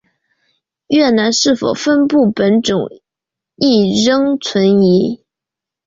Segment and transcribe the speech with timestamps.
[0.87, 2.89] 越南是否分布本种
[3.55, 5.23] 亦仍存疑。